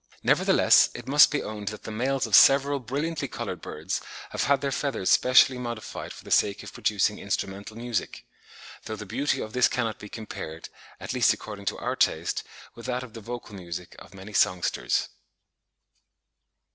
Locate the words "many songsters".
14.15-15.09